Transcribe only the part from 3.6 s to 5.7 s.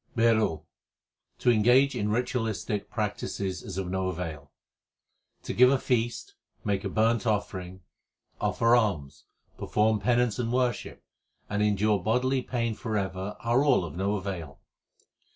is of no avail: To give